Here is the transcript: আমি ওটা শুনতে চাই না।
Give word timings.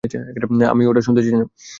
আমি 0.71 0.83
ওটা 0.87 1.01
শুনতে 1.01 1.21
চাই 1.21 1.33
না। 1.33 1.45